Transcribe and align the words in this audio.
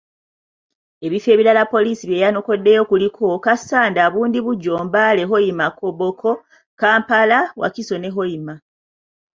Ebifo 1.05 1.27
ebirala 1.33 1.63
poliisi 1.73 2.03
bye 2.07 2.21
yanokoddeyo 2.25 2.81
kuliko; 2.89 3.25
Kassanda, 3.45 4.03
Bundibugyo, 4.13 4.73
Mbale, 4.87 5.23
Hoima, 5.31 5.65
Koboko, 5.79 6.31
Kampala, 6.79 7.39
Wakiso 7.61 7.95
ne 7.99 8.09
Hoima. 8.15 8.55